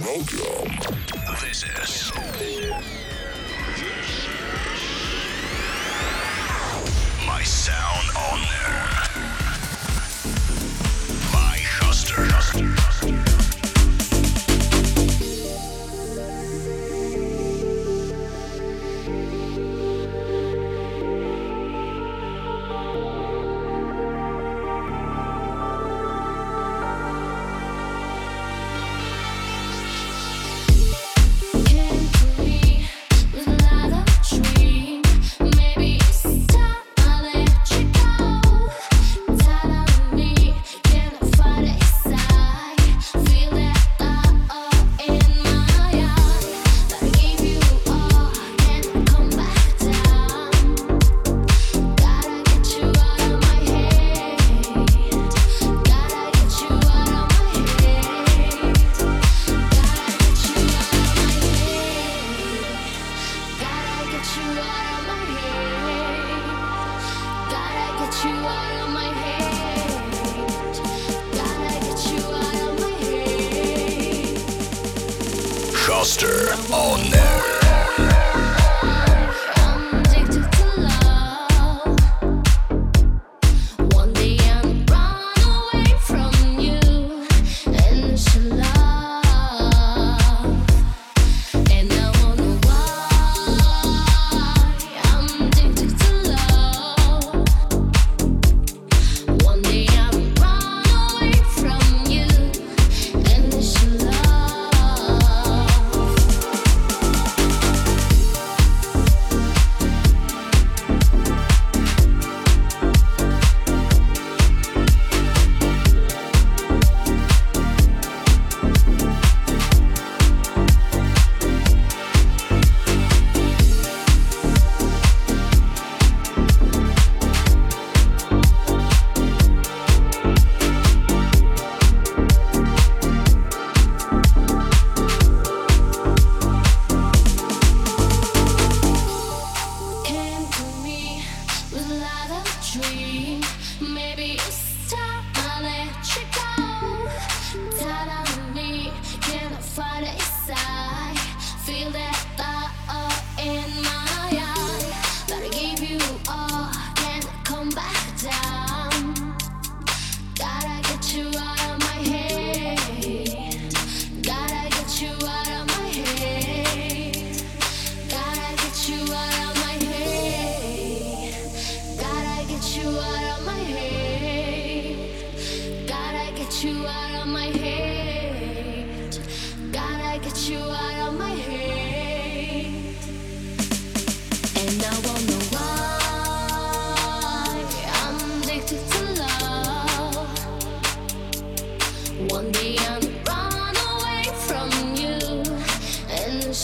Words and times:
Welcome. 0.04 0.70
This 1.40 1.64
is. 1.64 2.12
My 7.26 7.42
sound 7.42 8.06
On 8.18 8.40
Air. 8.40 8.84
My 11.32 11.56
Hoster. 11.80 12.75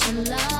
special 0.02 0.24
love. 0.24 0.51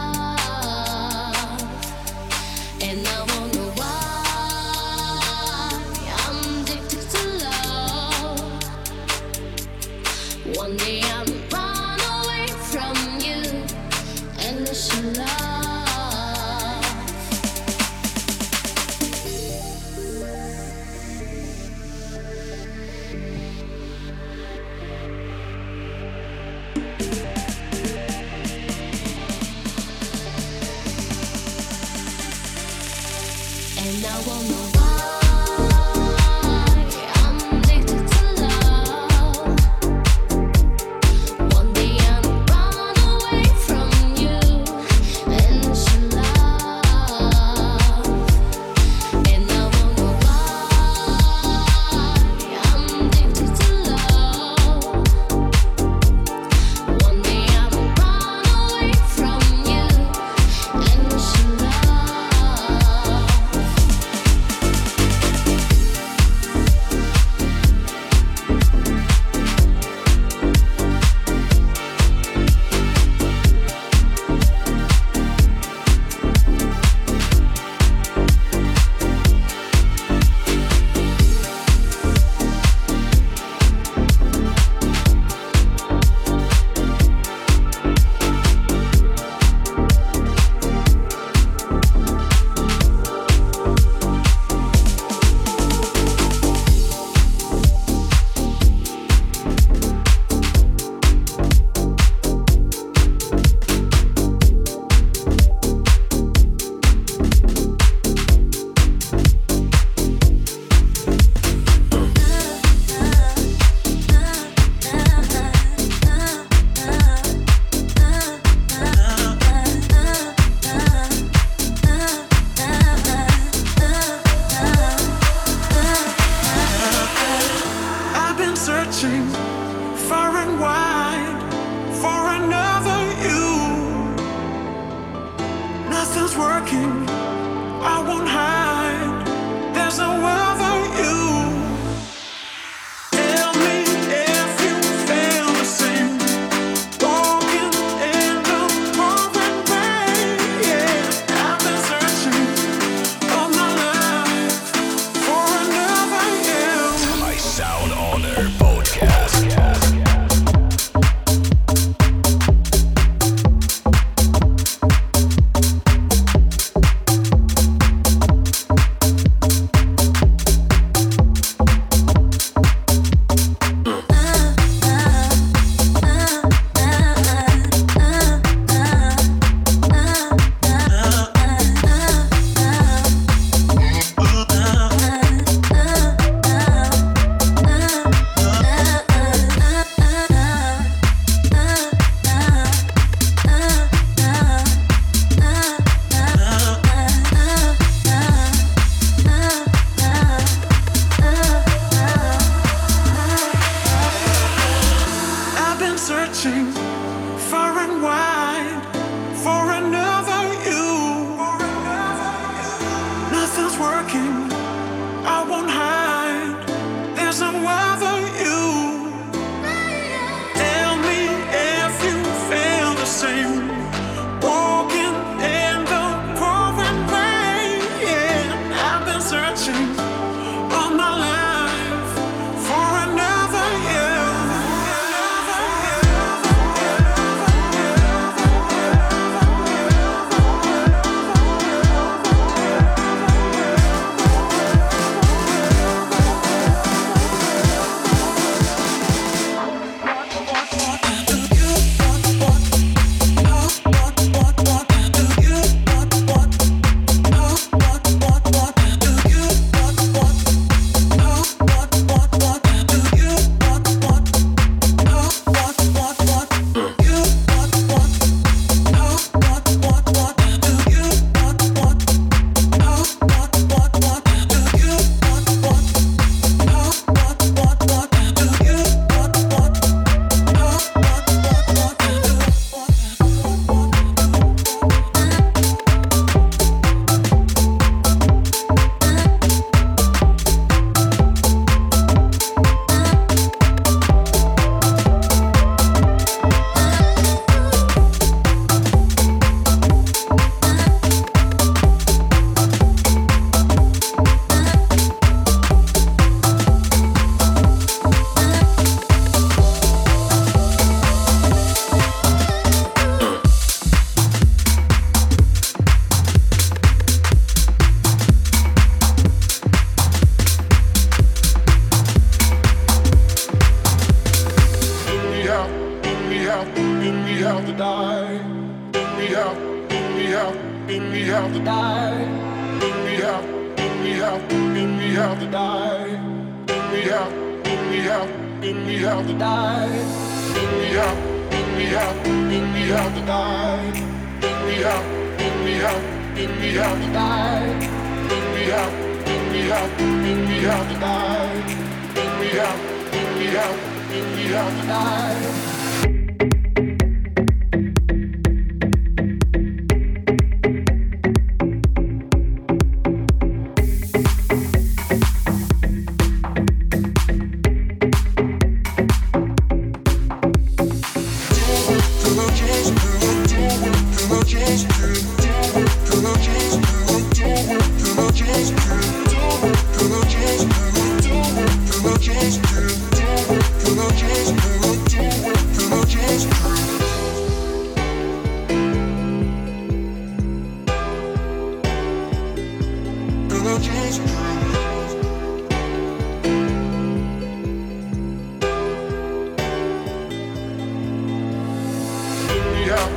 have, 402.93 403.13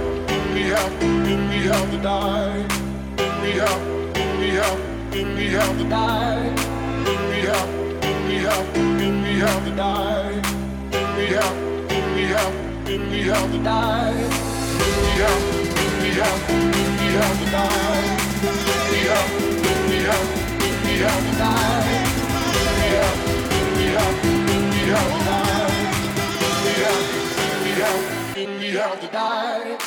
we 0.54 0.62
have, 0.74 0.94
we 1.50 1.60
have 1.68 1.92
to 1.92 1.98
die. 1.98 2.64
We 3.42 3.52
have, 3.62 3.82
we 4.40 4.50
have, 4.60 4.80
we 5.38 5.46
have 5.56 5.78
to 5.78 5.86
die. 5.90 6.50
We 7.32 7.40
have, 7.50 7.70
we 8.28 8.36
have, 8.46 8.68
we 9.26 9.34
have 9.44 9.64
to 9.66 9.72
die. 9.76 10.42
We 11.18 11.26
have, 11.36 11.58
we 12.16 12.24
have, 12.34 12.56
we 13.12 13.20
have 13.32 13.52
to 13.52 13.60
die. 13.64 14.16
We 15.04 15.12
have, 15.24 15.44
we 16.04 16.10
have, 16.20 16.42
we 17.02 17.08
have 17.18 17.38
to 17.42 17.48
die. 17.52 18.10
We 18.92 19.00
have, 19.12 19.32
we 19.90 19.98
have, 20.08 20.28
we 20.86 20.94
have 21.04 21.24
to 21.28 21.34
die. 21.44 21.96
We 22.80 22.88
have, 22.96 23.20
we 23.78 23.86
have, 23.96 24.18
we 24.72 24.82
have 24.94 25.10
to 25.12 25.22
die. 25.30 25.74
We 26.64 26.72
have, 26.84 27.04
we 27.64 27.72
have 27.82 28.15
you 28.76 28.82
have 28.82 29.00
to 29.00 29.08
die. 29.08 29.85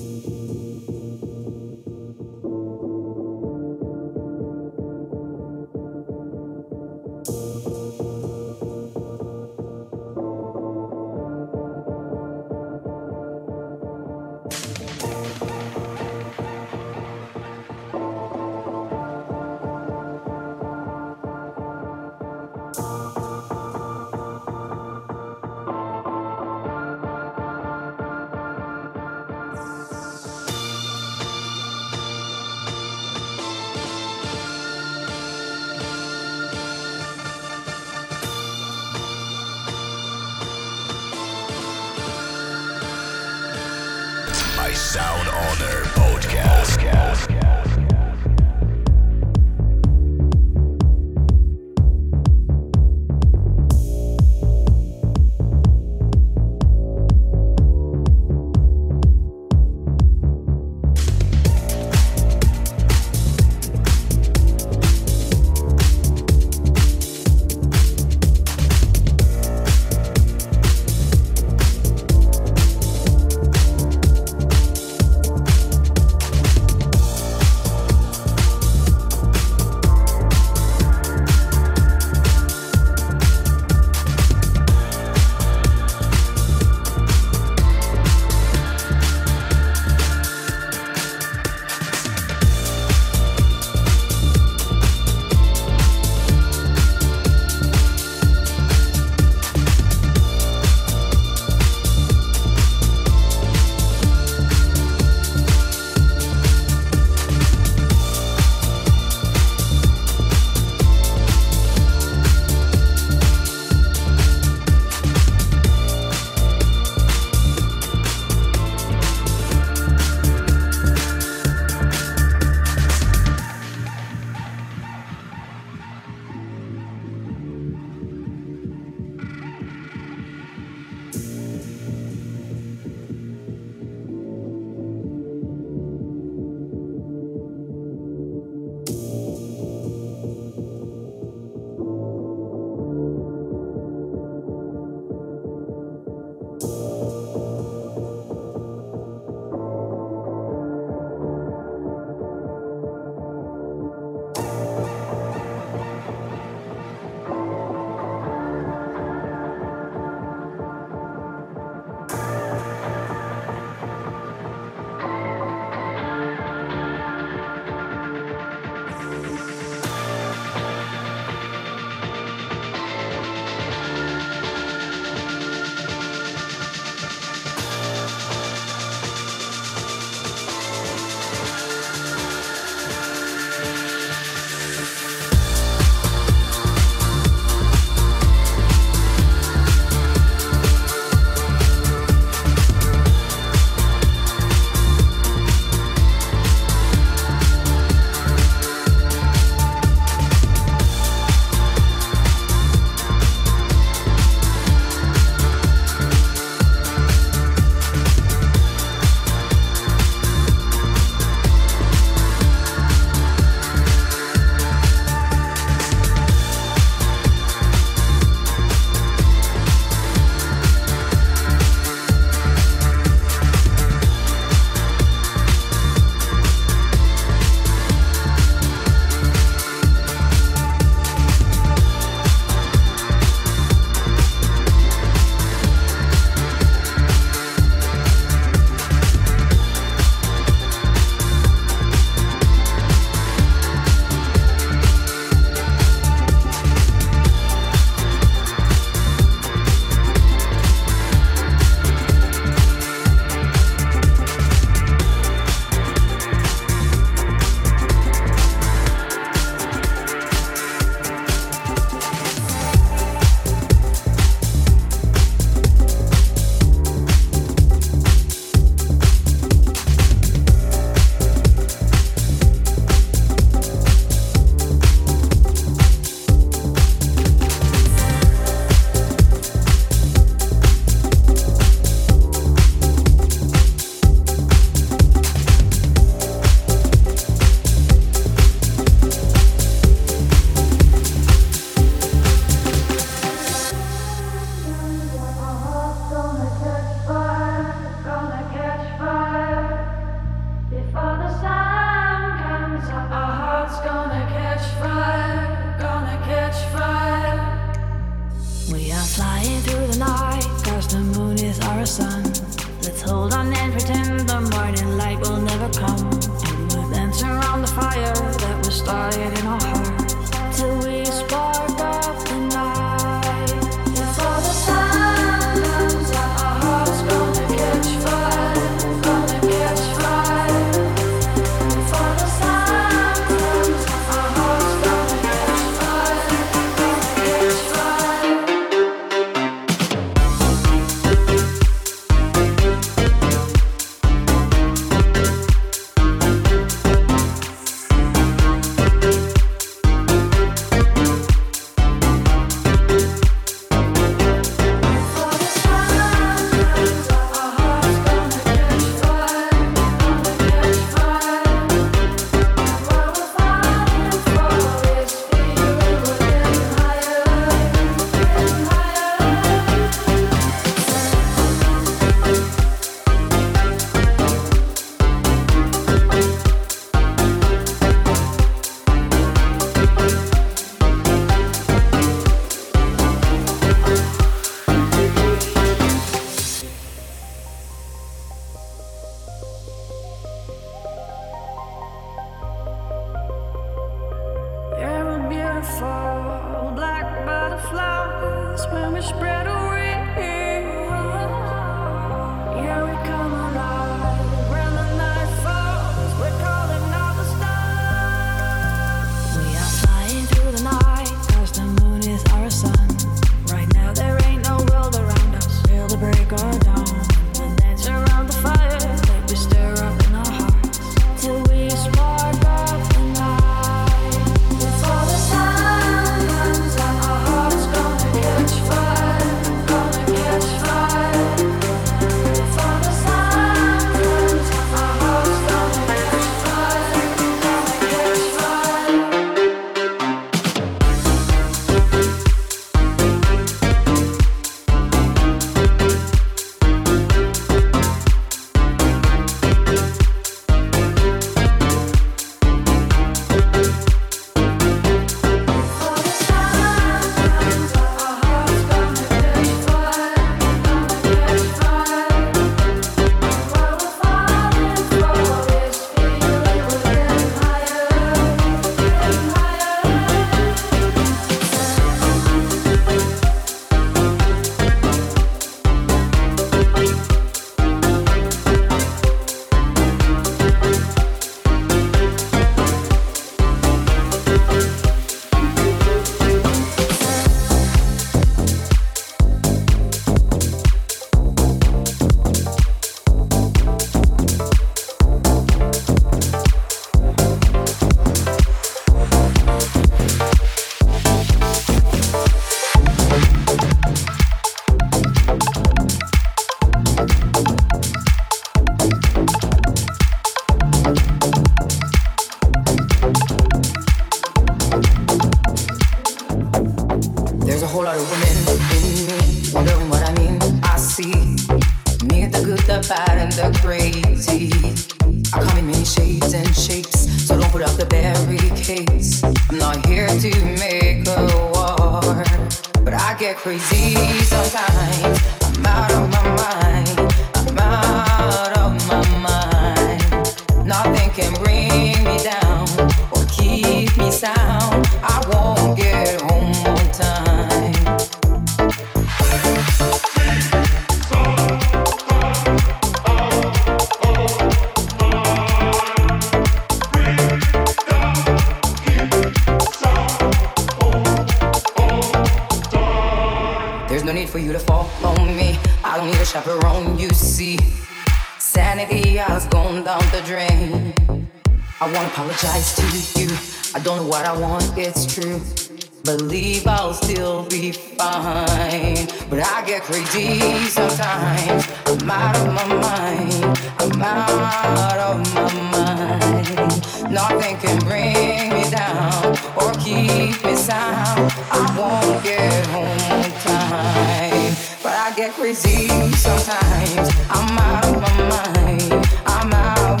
3D 579.91 580.67
sometimes. 580.69 581.67
I'm 581.85 582.09
out 582.09 582.35
of 582.37 582.53
my 582.53 582.65
mind. 582.65 583.43
I'm 583.77 584.01
out 584.01 584.97
of 584.99 585.33
my 585.33 585.53
mind. 585.71 587.11
Nothing 587.11 587.57
can 587.57 587.77
bring 587.79 588.53
me 588.53 588.69
down 588.69 589.35
or 589.57 589.73
keep 589.83 590.41
me 590.45 590.55
sound. 590.55 591.33
I 591.51 591.75
won't 591.77 592.23
get 592.23 592.65
home 592.67 592.87
on 593.11 593.31
time. 593.41 594.55
But 594.81 594.93
I 594.93 595.13
get 595.17 595.33
crazy 595.33 595.89
sometimes. 596.15 597.09
I'm 597.29 597.57
out 597.59 597.85
of 597.85 598.01
my 598.01 598.13
mind. 598.29 599.07
I'm 599.25 599.53
out. 599.53 600.00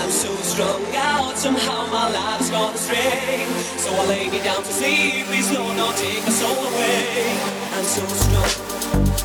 I'm 0.00 0.10
so 0.10 0.34
strung 0.36 0.84
out, 0.94 1.36
somehow 1.36 1.86
my 1.86 2.10
life's 2.10 2.50
gone 2.50 2.74
astray. 2.74 3.46
So 3.76 3.90
I 3.94 4.06
lay 4.06 4.30
me 4.30 4.40
down 4.42 4.62
to 4.62 4.72
sleep, 4.72 5.26
please 5.26 5.50
Lord, 5.52 5.76
don't 5.76 5.96
take 5.96 6.22
my 6.24 6.30
soul 6.30 6.66
away. 6.66 7.38
I'm 7.74 7.84
so 7.84 8.06
strung 8.06 9.17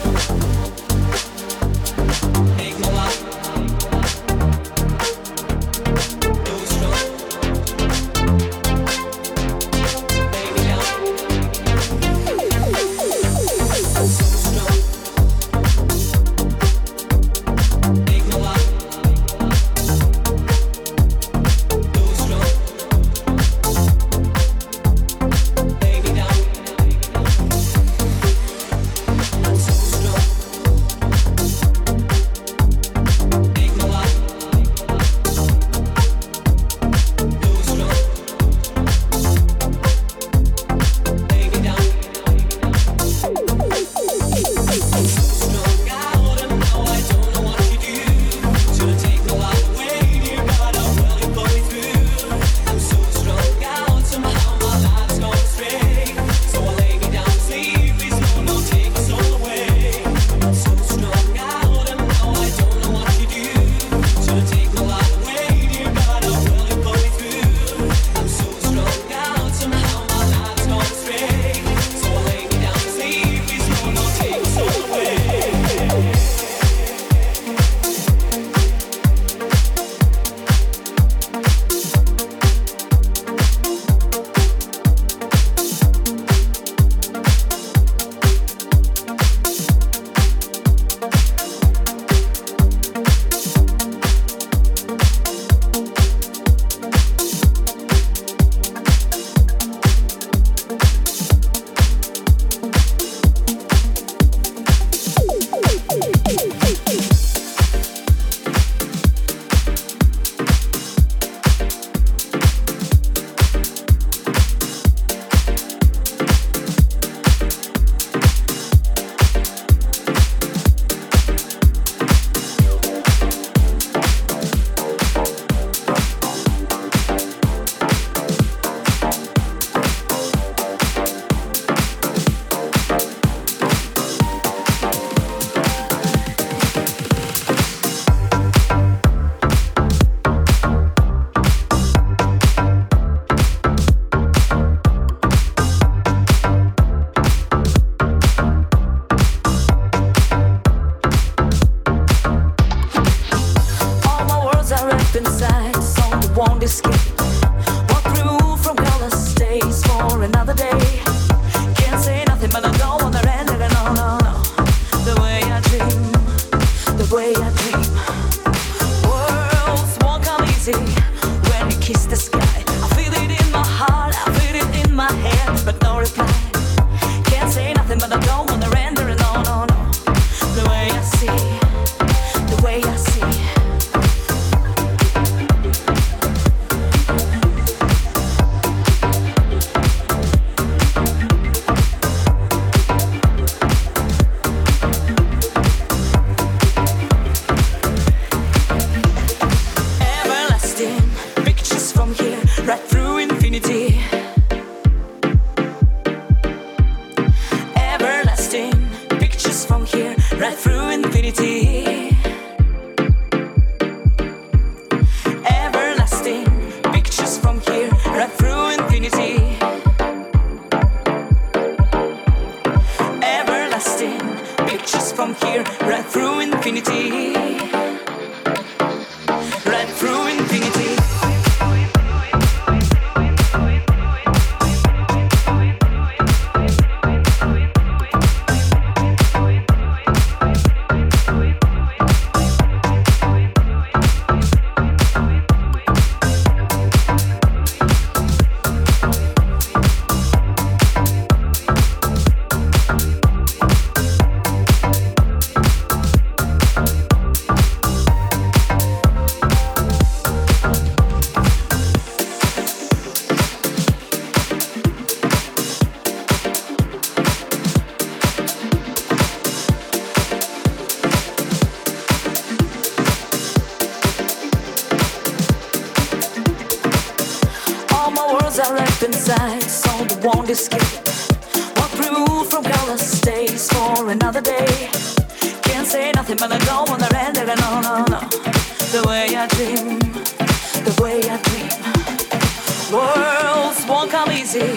easy 294.33 294.75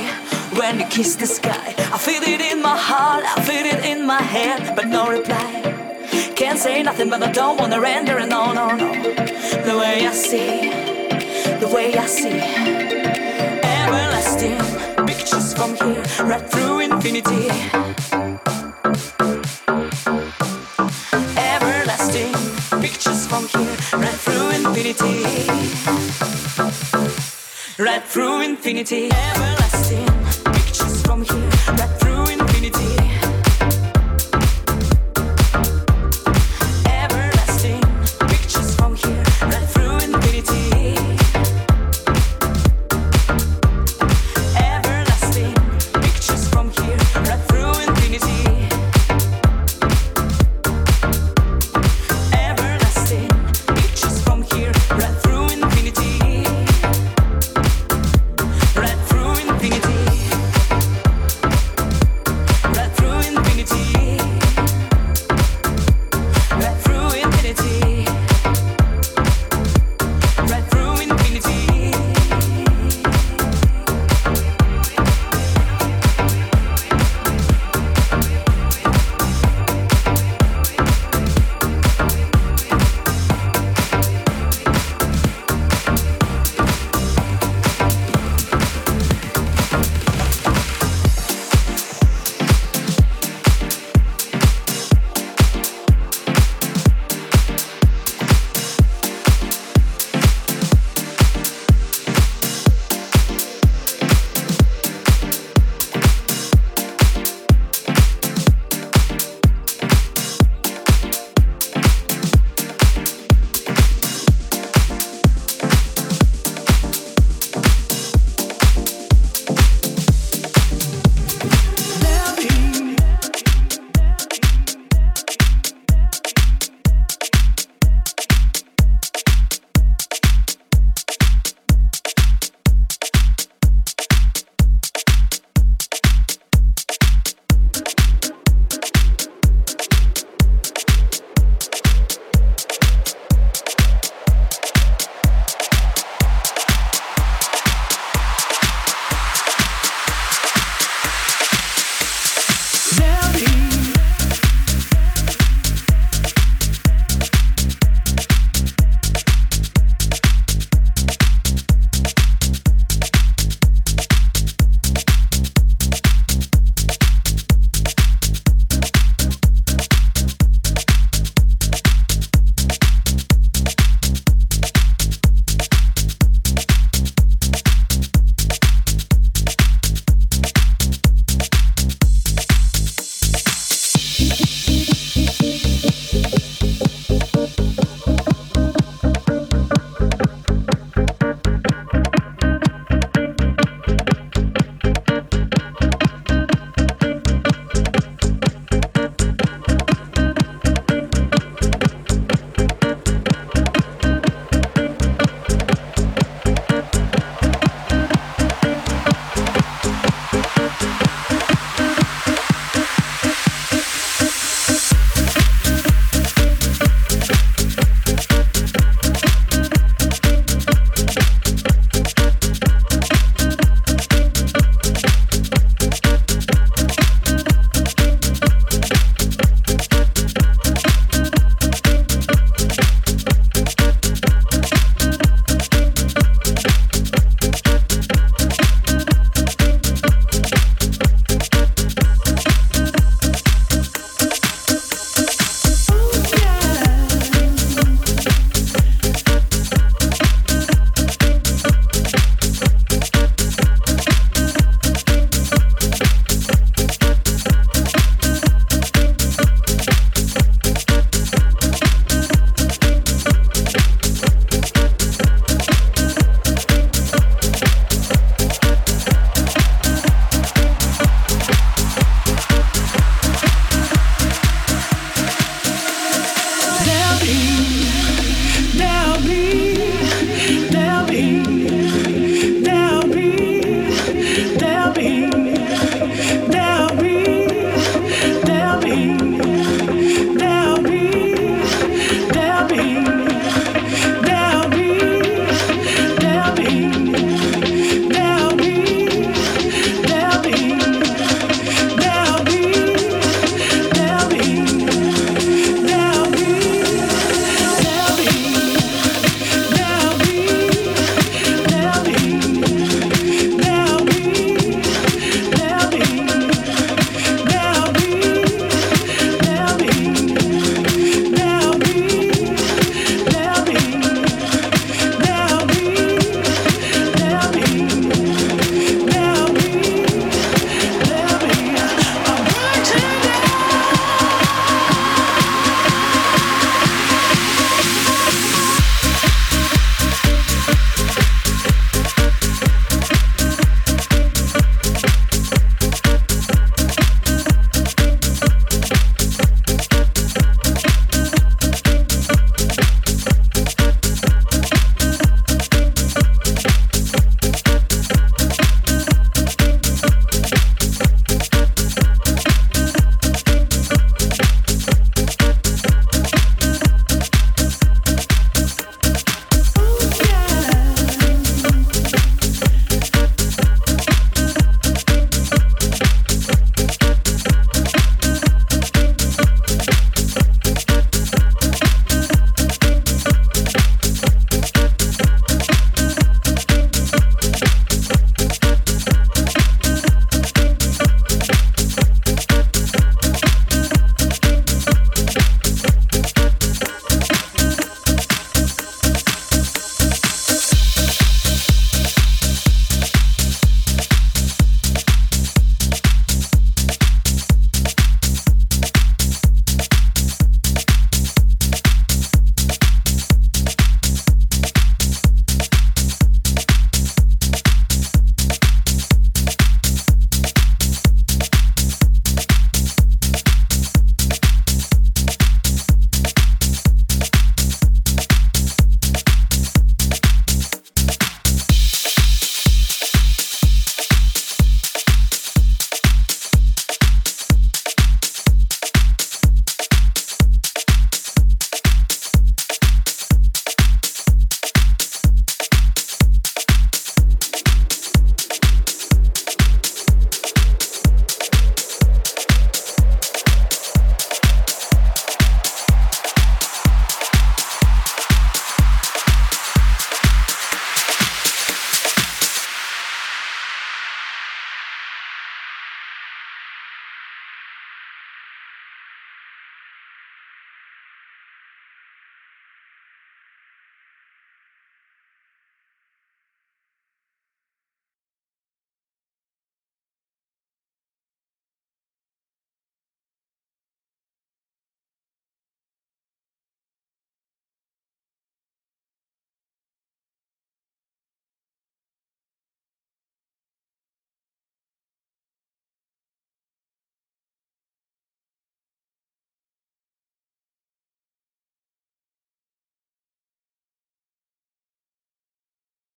when 0.59 0.81
you 0.81 0.87
kiss 0.87 1.17
the 1.17 1.27
sky. 1.27 1.75
I 1.95 1.99
feel 1.99 2.23
it 2.23 2.41
in 2.41 2.63
my 2.63 2.77
heart, 2.77 3.25
I 3.25 3.41
feel 3.43 3.67
it 3.67 3.85
in 3.85 4.07
my 4.07 4.23
head, 4.23 4.75
but 4.77 4.87
no 4.87 5.09
reply. 5.09 5.75
Can't 6.35 6.59
say 6.59 6.83
nothing, 6.83 7.09
but 7.09 7.23
I 7.23 7.31
don't 7.33 7.59
wanna 7.59 7.81
render 7.81 8.19
it. 8.19 8.29
No, 8.29 8.53
no, 8.53 8.69
no. 8.71 8.91
The 9.69 9.77
way 9.81 10.07
I 10.07 10.13
see, 10.13 10.71
the 11.63 11.69
way 11.75 11.97
I 11.97 12.07
see 12.07 12.41
everlasting 13.77 14.59
pictures 15.07 15.55
from 15.55 15.75
here 15.77 16.03
right 16.31 16.47
through 16.51 16.81
infinity. 16.81 18.06
Through 28.05 28.43
infinity. 28.43 29.11
Everlasting. 29.11 30.06